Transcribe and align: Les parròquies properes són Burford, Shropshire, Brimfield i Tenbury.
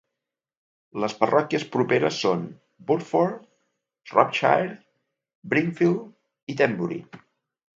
Les 1.01 1.13
parròquies 1.17 1.65
properes 1.75 2.17
són 2.23 2.41
Burford, 2.87 3.43
Shropshire, 4.13 4.75
Brimfield 5.53 6.53
i 6.55 6.61
Tenbury. 6.63 6.99